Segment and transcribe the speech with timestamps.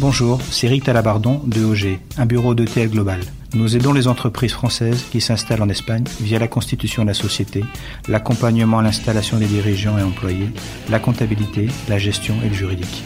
[0.00, 3.20] Bonjour, c'est Eric Talabardon de OG, un bureau d'ETL Global.
[3.52, 7.62] Nous aidons les entreprises françaises qui s'installent en Espagne via la constitution de la société,
[8.08, 10.48] l'accompagnement à l'installation des dirigeants et employés,
[10.88, 13.04] la comptabilité, la gestion et le juridique.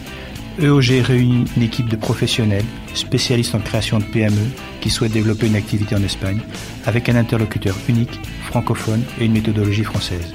[0.62, 2.64] EOG réunit une équipe de professionnels,
[2.94, 4.46] spécialistes en création de PME,
[4.80, 6.42] qui souhaitent développer une activité en Espagne,
[6.86, 10.32] avec un interlocuteur unique, francophone et une méthodologie française.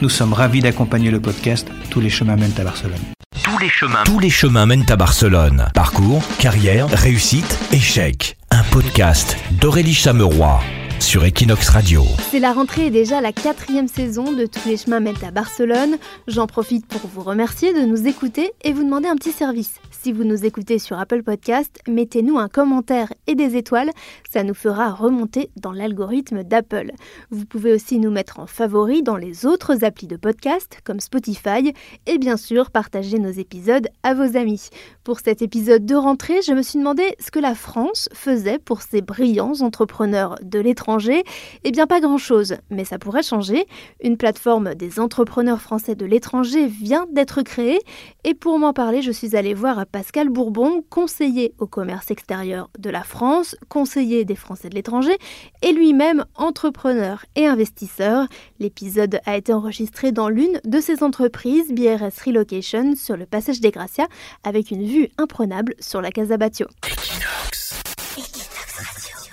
[0.00, 2.98] Nous sommes ravis d'accompagner le podcast Tous les chemins mènent à Barcelone.
[4.04, 4.66] Tous les chemins.
[4.66, 5.68] Mènent à Barcelone.
[5.72, 8.36] Parcours, carrière, réussite, échec.
[8.50, 10.58] Un podcast d'Aurélie Chameroy
[11.02, 12.04] sur Equinox Radio.
[12.30, 15.96] C'est la rentrée et déjà la quatrième saison de Tous les chemins mènent à Barcelone.
[16.28, 19.74] J'en profite pour vous remercier de nous écouter et vous demander un petit service.
[19.90, 23.90] Si vous nous écoutez sur Apple Podcast, mettez-nous un commentaire et des étoiles,
[24.30, 26.92] ça nous fera remonter dans l'algorithme d'Apple.
[27.30, 31.72] Vous pouvez aussi nous mettre en favori dans les autres applis de podcast comme Spotify
[32.06, 34.68] et bien sûr partager nos épisodes à vos amis.
[35.04, 38.82] Pour cet épisode de rentrée, je me suis demandé ce que la France faisait pour
[38.82, 40.91] ses brillants entrepreneurs de l'étranger.
[41.64, 43.66] Eh bien pas grand-chose, mais ça pourrait changer.
[44.02, 47.80] Une plateforme des entrepreneurs français de l'étranger vient d'être créée
[48.24, 52.90] et pour m'en parler, je suis allée voir Pascal Bourbon, conseiller au commerce extérieur de
[52.90, 55.16] la France, conseiller des Français de l'étranger
[55.62, 58.26] et lui-même entrepreneur et investisseur.
[58.58, 63.70] L'épisode a été enregistré dans l'une de ses entreprises, BRS Relocation, sur le passage des
[63.70, 64.06] Gracia,
[64.44, 66.66] avec une vue imprenable sur la Casa Batio.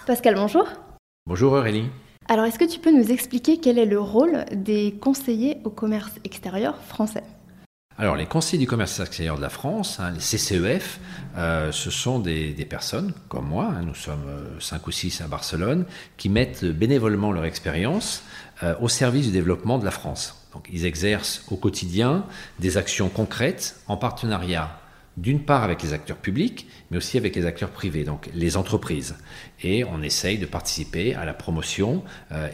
[0.05, 0.88] Pascal, bonjour.
[1.30, 1.85] Bonjour Aurélie.
[2.27, 6.13] Alors, est-ce que tu peux nous expliquer quel est le rôle des conseillers au commerce
[6.23, 7.21] extérieur français?
[7.99, 10.99] Alors, les conseillers du commerce extérieur de la France, hein, les CCEF,
[11.38, 15.27] euh, ce sont des, personnes comme moi, hein, nous sommes euh, cinq ou six à
[15.27, 15.86] Barcelone,
[16.17, 18.23] qui mettent bénévolement leur expérience
[18.64, 20.47] euh, au service du développement de la France.
[20.55, 22.25] Donc, ils exercent au quotidien
[22.58, 24.78] des actions concrètes en partenariat
[25.19, 29.15] d'une part avec les acteurs publics, mais aussi avec les acteurs privés, donc les entreprises.
[29.61, 32.03] Et on essaye de participer à la promotion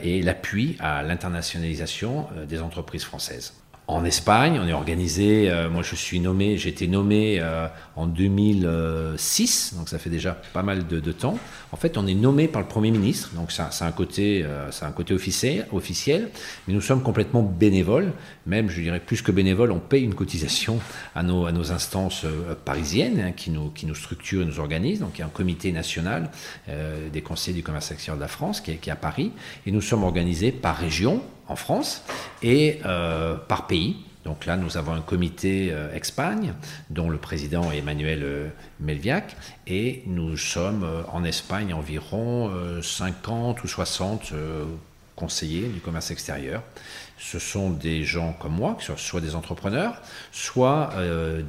[0.04, 3.54] et l'appui à l'internationalisation des entreprises françaises
[3.88, 4.60] en Espagne.
[4.62, 9.90] On est organisé, euh, moi je suis nommé, j'ai été nommé euh, en 2006, donc
[9.90, 11.38] ça fait déjà pas mal de, temps.
[11.72, 14.92] En fait, on est nommé par le Premier ministre, donc c'est un côté, euh, un
[14.92, 16.30] côté officiel, officiel,
[16.68, 18.12] mais nous sommes complètement bénévoles,
[18.46, 20.80] même je dirais plus que bénévoles, on paye une cotisation
[21.14, 22.26] à nos, à nos instances
[22.66, 25.00] parisiennes hein, qui, nous, qui nous structurent et nous organisent.
[25.00, 26.30] Donc il y a un comité national
[26.68, 29.32] des conseillers du commerce extérieur de la France qui est, qui est à Paris,
[29.66, 32.04] et nous sommes organisés par région, en France
[32.42, 33.98] et euh, par pays.
[34.24, 36.54] Donc là, nous avons un comité euh, Espagne,
[36.90, 38.48] dont le président est Emmanuel euh,
[38.80, 39.36] Melviac,
[39.68, 42.52] et nous sommes en Espagne environ
[42.82, 44.34] 50 ou 60
[45.16, 46.62] conseillers du commerce extérieur.
[47.18, 50.02] Ce sont des gens comme moi, soit des entrepreneurs,
[50.32, 50.92] soit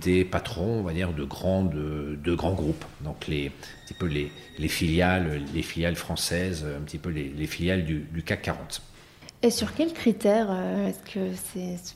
[0.00, 2.84] des patrons, on va dire, de grands, de, grands groupes.
[3.00, 7.28] Donc les, un petit peu les, les, filiales, les filiales françaises, un petit peu les,
[7.28, 8.82] les filiales du CAC 40.
[9.42, 11.20] Et sur quels critères euh, est-ce que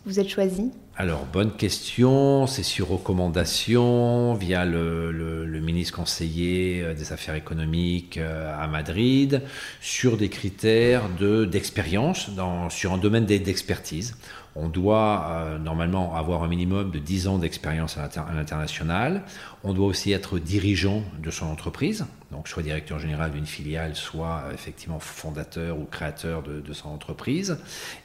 [0.05, 0.71] vous êtes choisi?
[0.97, 2.47] Alors, bonne question.
[2.47, 9.43] C'est sur recommandation via le, ministre conseiller euh, des Affaires économiques euh, à Madrid,
[9.81, 12.31] sur des critères d'expérience
[12.69, 14.17] sur un domaine d'expertise.
[14.57, 19.23] On doit euh, normalement avoir un minimum de 10 ans d'expérience à l'international.
[19.63, 24.45] On doit aussi être dirigeant de son entreprise, donc soit directeur général d'une filiale, soit
[24.47, 27.59] euh, effectivement fondateur ou créateur de, son entreprise.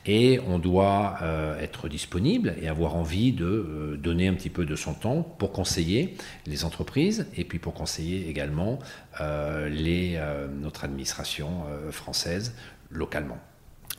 [0.05, 4.75] Et on doit euh, être disponible et avoir envie de donner un petit peu de
[4.75, 8.79] son temps pour conseiller les entreprises et puis pour conseiller également
[9.19, 12.53] notre administration française
[12.89, 13.38] localement.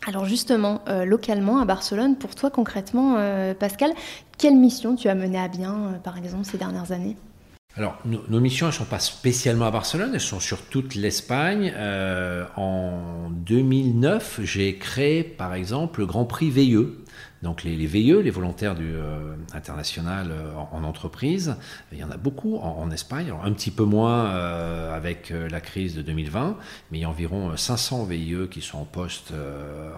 [0.06, 3.90] Alors justement, euh, localement à Barcelone, pour toi concrètement, euh, Pascal,
[4.38, 7.16] quelle mission tu as menée à bien, euh, par exemple, ces dernières années?
[7.76, 11.74] Alors, nos, missions, elles ne sont pas spécialement à Barcelone, elles sont sur toute l'Espagne.
[12.56, 16.86] en 2009, j'ai créé, par exemple, le Grand Prix VIE,
[17.42, 21.56] donc les, les VIE, les volontaires du euh, international euh, en, entreprise,
[21.92, 25.94] il y en a beaucoup en, Espagne, un petit peu moins euh, avec la crise
[25.94, 26.56] de 2020,
[26.90, 29.32] mais il y a environ 500 VIE qui sont en poste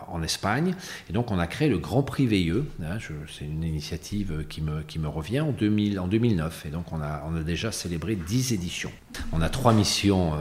[0.09, 0.75] en Espagne.
[1.11, 2.99] Et donc on a créé le Grand Prix VIE, hein,
[3.29, 7.71] c'est une initiative qui me, revient en, 2000, en 2009, et donc on a, déjà
[7.71, 8.93] célébré 10 éditions.
[9.33, 10.33] On a trois missions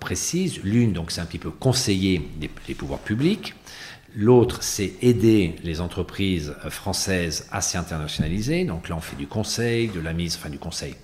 [0.00, 0.62] précises.
[0.62, 3.54] L'une, donc c'est un petit peu conseiller des pouvoirs publics.
[4.16, 8.64] L'autre, c'est aider les entreprises françaises à s'internationaliser.
[8.64, 10.94] Donc là, on fait du conseil, de la mise, enfin du conseil.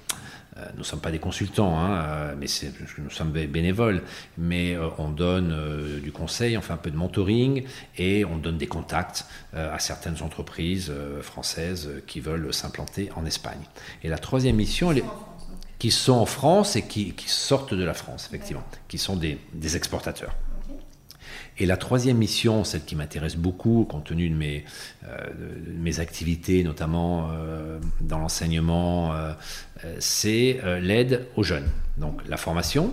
[0.57, 2.47] Euh, nous ne sommes pas des consultants, hein, euh, mais
[2.99, 4.03] nous sommes bénévoles,
[4.39, 7.65] mais euh, on donne du conseil, on fait un peu de mentoring
[7.99, 9.25] et on donne des contacts
[9.55, 10.93] à certaines entreprises
[11.23, 13.61] françaises qui veulent s'implanter en Espagne.
[14.03, 14.95] Et la troisième mission,
[15.79, 19.39] qui sont en France et qui, sortent de la France, effectivement, qui sont des,
[19.77, 20.35] exportateurs.
[21.61, 24.65] Et la troisième mission, celle qui m'intéresse beaucoup, compte tenu de mes,
[25.05, 29.33] euh, activités, notamment euh, dans l'enseignement, euh,
[29.99, 31.69] c'est l'aide aux jeunes.
[31.99, 32.93] Donc la formation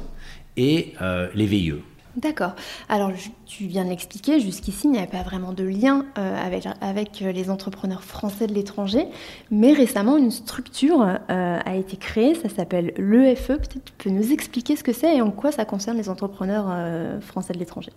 [0.57, 0.93] et
[1.35, 1.75] les VIE.
[2.15, 2.55] D'accord.
[2.89, 3.11] Alors,
[3.45, 8.03] tu viens de l'expliquer, jusqu'ici, il n'y avait pas vraiment de lien avec, les entrepreneurs
[8.03, 9.05] français de l'étranger,
[9.51, 13.47] mais récemment, une structure a été créée, ça s'appelle l'EFE.
[13.47, 17.21] Peut-être tu peux nous expliquer ce que c'est et en quoi ça concerne les entrepreneurs
[17.21, 17.91] français de l'étranger?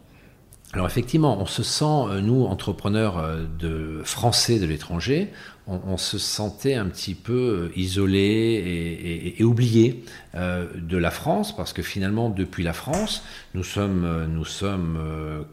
[0.73, 5.33] Alors effectivement, on se sent, nous, entrepreneurs de français de l'étranger,
[5.67, 11.83] on, se sentait un petit peu isolé et, et, oublié de la France, parce que
[11.83, 13.25] finalement, depuis la France,
[13.55, 15.45] nous sommes, nous sommes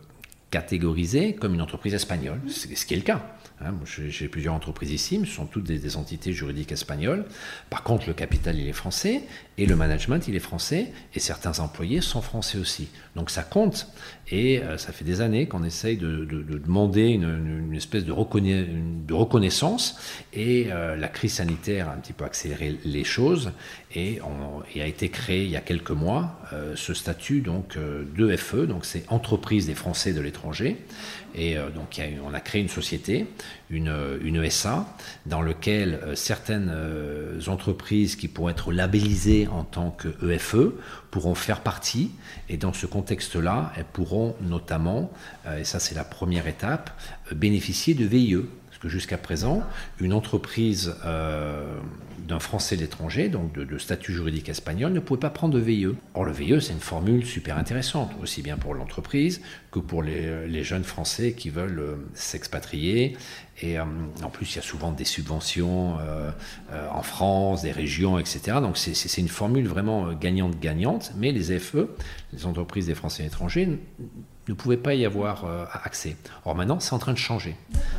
[0.51, 3.21] catégorisés comme une entreprise espagnole, ce qui est le cas.
[3.59, 7.25] Hein, j'ai plusieurs entreprises ici, mais ce sont toutes des, entités juridiques espagnoles.
[7.71, 9.23] Par contre, le capital, il est français,
[9.57, 12.89] et le management, il est français, et certains employés sont français aussi.
[13.15, 13.87] Donc ça compte,
[14.29, 19.97] et euh, ça fait des années qu'on essaye de, demander une, espèce de, reconnaissance,
[20.33, 23.53] et euh, la crise sanitaire a un petit peu accéléré les choses,
[23.95, 24.19] et,
[24.79, 27.75] a été créé il y a quelques mois euh, ce statut donc
[28.15, 30.36] d'EFE, donc c'est Entreprise des Français de l'étranger,
[31.35, 33.27] et donc on a créé une société
[33.69, 34.85] une, une ESA
[35.25, 40.73] dans lequel euh, certaines euh, entreprises qui pourront être labellisées en tant que EFE
[41.11, 42.11] pourront faire partie.
[42.49, 45.11] Et dans ce contexte-là, elles pourront notamment,
[45.45, 46.89] euh, et ça c'est la première étape,
[47.35, 48.37] bénéficier de VIE.
[48.67, 49.63] Parce que jusqu'à présent,
[49.99, 50.95] une entreprise
[52.27, 55.87] d'un Français de l'étranger, donc de, statut juridique espagnol, ne pouvait pas prendre de VIE.
[56.13, 59.41] Or, le VIE, c'est une formule super intéressante, aussi bien pour l'entreprise
[59.71, 63.17] que pour les, jeunes Français qui veulent euh, s'expatrier.
[63.61, 63.83] Et euh,
[64.23, 66.31] en plus, il y a souvent des subventions euh,
[66.91, 68.57] en France, des régions, etc.
[68.61, 71.13] Donc, c'est une formule vraiment gagnante-gagnante.
[71.15, 71.87] Mais les FE,
[72.33, 73.69] les entreprises des Français étrangers,
[74.47, 75.45] ne pouvait pas y avoir
[75.83, 76.15] accès.
[76.45, 77.55] Or maintenant, c'est en train de changer.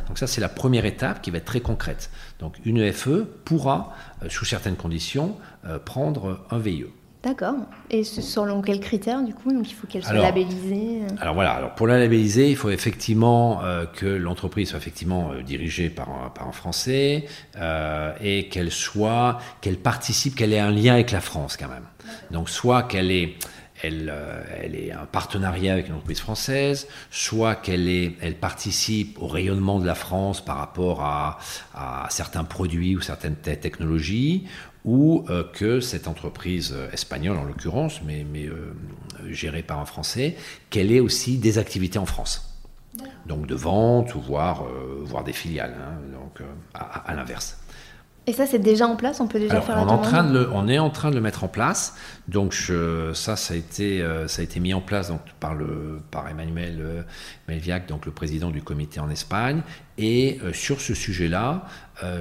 [0.09, 2.09] Donc ça, c'est la première étape qui va être très concrète.
[2.39, 6.85] Donc une EFE pourra, euh, sous certaines conditions, euh, prendre un VIE.
[7.23, 7.55] D'accord.
[7.89, 9.51] Et selon quels critères, du coup?
[9.51, 13.61] Donc il faut qu'elle soit labellisée Alors voilà, alors pour la labelliser, il faut effectivement
[13.93, 17.25] que l'entreprise soit effectivement dirigée par un, par un Français
[18.21, 21.83] et qu'elle soit, qu'elle participe, qu'elle ait un lien avec la France quand même.
[22.31, 23.35] Donc soit qu'elle ait
[23.81, 27.87] elle, euh, elle est un partenariat avec une entreprise française, soit qu'elle
[28.21, 31.39] elle participe au rayonnement de la France par rapport à,
[32.09, 34.47] certains produits ou certaines technologies,
[34.85, 38.73] ou euh, que cette entreprise espagnole en l'occurrence, mais, mais euh,
[39.29, 40.35] gérée par un Français,
[40.69, 42.57] qu'elle ait aussi des activités en France.
[43.25, 44.65] Donc de vente ou voire,
[45.03, 46.41] voire des filiales, hein, donc
[46.73, 47.58] à l'inverse.
[48.27, 50.33] Et ça, c'est déjà en place On peut déjà faire on la en train de
[50.33, 51.95] le, On est en train de le mettre en place.
[52.27, 55.99] Donc ça, ça a été, euh, ça a été mis en place donc, par, le,
[56.11, 57.01] par Emmanuel euh,
[57.47, 59.61] Melviac, donc le président du comité en Espagne.
[59.97, 61.65] Et euh, sur ce sujet-là,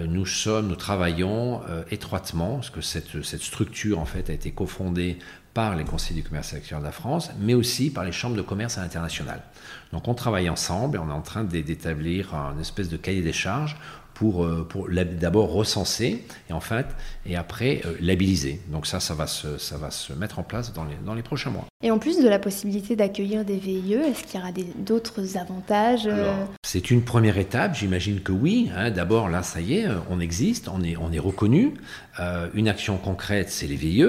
[0.08, 1.60] nous sommes, nous travaillons
[1.92, 5.18] étroitement, parce que cette, cette structure en fait a été cofondée
[5.58, 8.42] par les conseils du commerce extérieur de la France, mais aussi par les chambres de
[8.42, 9.42] commerce à l'international.
[9.92, 13.32] Donc on travaille ensemble et on est en train d'établir un espèce de cahier des
[13.32, 13.76] charges
[14.14, 16.86] pour, euh, pour d'abord recenser et en fait
[17.26, 18.60] et après euh, labelliser.
[18.68, 21.22] Donc ça, ça va se, ça va se mettre en place dans les, dans les
[21.22, 21.64] prochains mois.
[21.82, 26.06] Et en plus de la possibilité d'accueillir des VIE, est-ce qu'il y aura d'autres avantages
[26.06, 26.34] euh?
[26.64, 28.70] C'est une première étape, j'imagine que oui.
[28.76, 28.92] Hein.
[28.92, 31.74] D'abord là, ça y est, on existe, on est, on est reconnu.
[32.54, 34.06] une action concrète, c'est les VIE.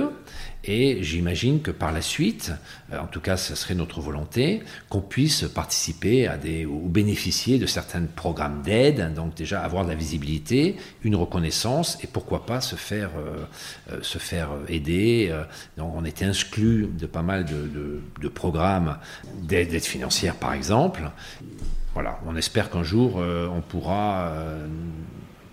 [0.72, 2.52] Et j'imagine que par la suite,
[2.94, 6.30] euh, en tout cas ce serait notre volonté, qu'on puisse participer
[6.68, 12.08] ou bénéficier de certains programmes d'aide, donc déjà avoir de la visibilité, une reconnaissance et
[12.08, 13.46] pourquoi pas se faire, euh,
[13.92, 15.36] euh, se faire aider.
[15.80, 18.98] On était exclu de pas mal de, de programmes
[19.42, 21.02] d'aide financière par exemple.
[21.96, 24.32] Voilà, on espère qu'un jour on pourra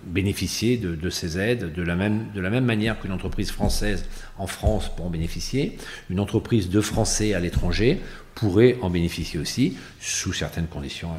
[0.06, 4.06] bénéficier de, ces aides de la même, de la même manière qu'une entreprise française
[4.38, 5.76] en France peut en bénéficier,
[6.10, 8.00] une entreprise de Français à l'étranger
[8.34, 11.10] pourrait en bénéficier aussi, sous certaines conditions.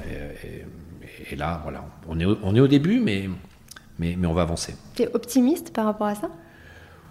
[1.32, 3.30] Et, là, voilà, on est, on est au début, mais,
[4.00, 4.76] mais, mais on va avancer.
[4.96, 6.30] Tu es optimiste par rapport à ça?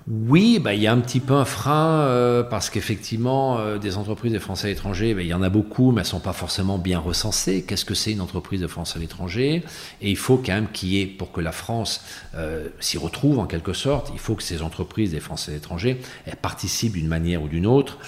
[0.09, 3.97] Oui, bah, il y a un petit peu un frein euh, parce qu'effectivement, euh, des
[3.97, 6.21] entreprises de Français à l'étranger, bah, il y en a beaucoup, mais elles ne sont
[6.21, 7.65] pas forcément bien recensées.
[7.65, 9.65] Qu'est-ce que c'est une entreprise de Français à l'étranger?
[10.01, 12.05] Et il faut quand même qu'il y ait, pour que la France
[12.37, 16.01] euh, s'y retrouve en quelque sorte, il faut que ces entreprises des Français à l'étranger
[16.41, 17.99] participent d'une manière ou d'une autre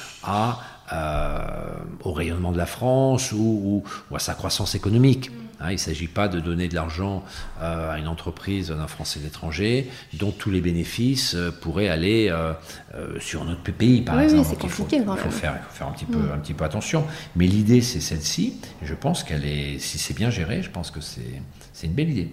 [2.05, 3.83] au rayonnement de la France ou,
[4.14, 5.31] à sa croissance économique.
[5.61, 5.71] Hein.
[5.71, 7.25] il ne s'agit pas de donner de l'argent
[7.61, 12.33] à une entreprise d'un Français de l'étranger dont tous les bénéfices pourraient aller
[13.21, 14.47] sur notre pays, par exemple.
[14.49, 14.97] c'est compliqué.
[14.97, 17.05] Il faut, il faut, faire, un, petit peu, un petit peu attention.
[17.37, 18.61] Mais l'idée, c'est celle-ci.
[18.83, 22.31] Je pense qu'elle est, si c'est bien géré, je pense que c'est une belle idée.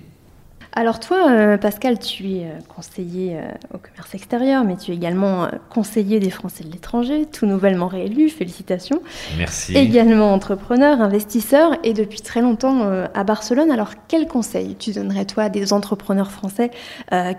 [0.78, 4.96] Alors toi, euh, Pascal, tu es euh, conseiller euh, au commerce extérieur, mais tu es
[4.96, 9.02] également conseiller des Français de l'étranger, tout nouvellement réélu, félicitations.
[9.38, 9.74] Merci.
[9.78, 13.72] Également entrepreneur, investisseur, et depuis très longtemps à Barcelone.
[13.72, 16.72] Alors quel conseil tu donnerais toi à des entrepreneurs français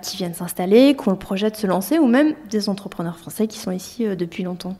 [0.03, 3.47] qui viennent s'installer, qui ont le projet de se lancer, ou même des entrepreneurs français
[3.47, 4.77] qui sont ici depuis longtemps?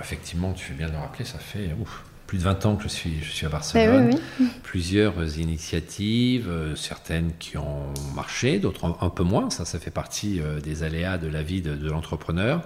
[0.00, 2.82] Effectivement, tu fais bien de le rappeler, ça fait ouf, plus de 20 ans que
[2.82, 4.18] je suis, je suis à Barcelone.
[4.38, 9.48] Ben Plusieurs initiatives, euh, certaines qui ont marché, d'autres un, peu moins.
[9.50, 12.62] Ça, ça fait partie euh, des aléas de la vie de, l'entrepreneur.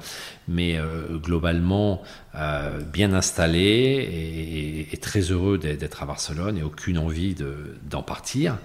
[0.48, 2.02] Mais euh, globalement,
[2.92, 7.36] bien installé et, et, très heureux d'être à Barcelone et aucune envie
[7.88, 8.56] d'en partir.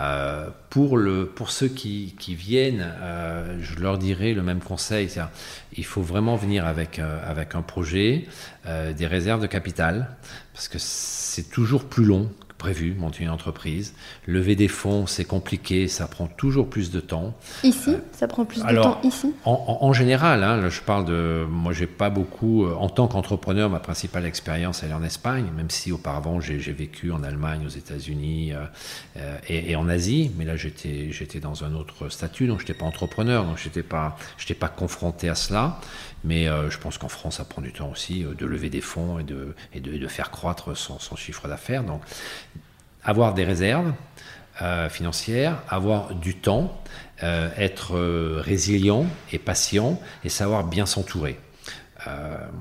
[0.00, 5.10] Euh, pour, le, pour ceux qui, qui viennent, euh, je leur dirais le même conseil,
[5.76, 8.26] il faut vraiment venir avec, euh, avec un projet,
[8.96, 10.16] des réserves de capital,
[10.54, 12.30] parce que c'est toujours plus long
[12.62, 13.92] prévu, monter une entreprise.
[14.28, 17.34] Lever des fonds, c'est compliqué, ça prend toujours plus de temps.
[17.64, 21.44] Ici, euh, ça prend plus de temps ici en, général, hein, je parle de.
[21.50, 22.64] Moi, j'ai pas beaucoup.
[22.64, 26.58] Euh, en tant qu'entrepreneur, ma principale expérience, elle est en Espagne, même si auparavant, j'ai
[26.72, 28.52] vécu en Allemagne, aux États-Unis
[29.16, 30.30] euh, et, en Asie.
[30.38, 33.82] Mais là, j'étais dans un autre statut, donc je n'étais pas entrepreneur, donc je n'étais
[33.82, 34.16] pas,
[34.60, 35.80] pas confronté à cela.
[36.24, 39.24] Mais je pense qu'en France, ça prend du temps aussi de lever des fonds et
[39.24, 41.82] de, et de, faire croître son, son chiffre d'affaires.
[41.82, 42.02] Donc,
[43.04, 43.92] avoir des réserves
[44.60, 46.78] euh, financières, avoir du temps,
[47.22, 51.38] euh, être euh, résilient et patient et savoir bien s'entourer.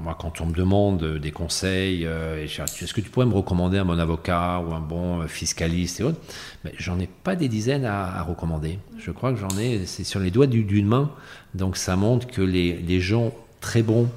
[0.03, 3.99] moi, quand on me demande des conseils, est-ce que tu pourrais me recommander un bon
[3.99, 6.21] avocat ou un bon fiscaliste et autres?
[6.77, 8.77] J'en ai pas des dizaines à, recommander.
[8.99, 11.11] Je crois que j'en ai, c'est sur les doigts d'une main.
[11.55, 14.09] Donc ça montre que les, les gens très bons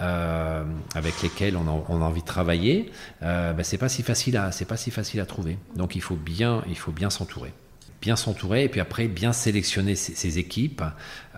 [0.00, 0.64] euh,
[0.94, 2.92] avec lesquels on a, envie de travailler,
[3.22, 5.58] euh, ben c'est pas si facile à trouver.
[5.74, 6.62] Donc il faut bien
[7.10, 7.52] s'entourer
[8.00, 10.82] bien s'entourer et puis après bien sélectionner ses, équipes.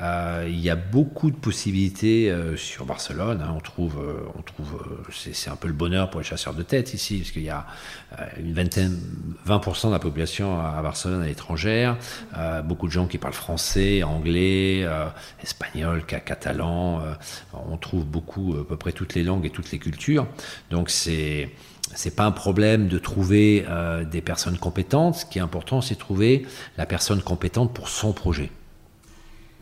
[0.01, 3.43] Euh, il y a beaucoup de possibilités euh, sur Barcelone.
[3.43, 3.53] Hein.
[3.57, 6.95] on trouve, euh, on trouve, c'est un peu le bonheur pour les chasseurs de tête
[6.95, 7.67] ici, parce qu'il y a
[8.39, 8.99] une vingtaine,
[9.47, 11.97] 20% de la population à, Barcelone à l'étrangère.
[12.65, 14.87] beaucoup de gens qui parlent français, anglais,
[15.43, 17.03] espagnol, catalan.
[17.53, 20.27] on trouve beaucoup, à peu près toutes les langues et toutes les cultures.
[20.71, 21.51] Donc c'est
[21.95, 25.17] c'est pas un problème de trouver euh, des personnes compétentes.
[25.17, 26.47] Ce qui est important, c'est de trouver
[26.77, 28.51] la personne compétente pour son projet.